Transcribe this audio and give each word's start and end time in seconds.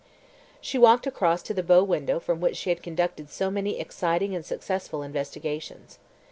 She 0.59 0.79
walked 0.79 1.05
across 1.05 1.43
to 1.43 1.53
the 1.53 1.61
bow 1.61 1.83
window 1.83 2.19
from 2.19 2.39
which 2.41 2.57
she 2.57 2.71
had 2.71 2.81
conducted 2.81 3.29
so 3.29 3.51
many 3.51 3.79
exciting 3.79 4.33
and 4.33 4.43
successful 4.43 5.03
investigations. 5.03 5.99